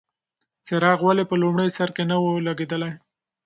څراغ 0.65 0.99
ولې 1.07 1.23
په 1.29 1.35
لومړي 1.41 1.69
سر 1.77 1.89
کې 1.95 2.03
نه 2.09 2.15
و 2.19 2.25
لګېدلی؟ 2.47 2.91